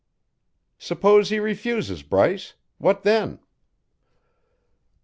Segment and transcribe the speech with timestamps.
[0.79, 2.55] "Suppose he refuses, Bryce.
[2.79, 3.37] What then?"